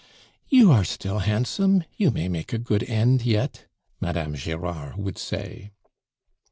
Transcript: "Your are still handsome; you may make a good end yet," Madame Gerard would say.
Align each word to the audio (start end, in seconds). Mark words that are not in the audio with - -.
"Your 0.49 0.73
are 0.77 0.83
still 0.83 1.19
handsome; 1.19 1.83
you 1.95 2.09
may 2.09 2.27
make 2.27 2.53
a 2.53 2.57
good 2.57 2.81
end 2.85 3.21
yet," 3.23 3.67
Madame 3.99 4.33
Gerard 4.33 4.97
would 4.97 5.19
say. 5.19 5.69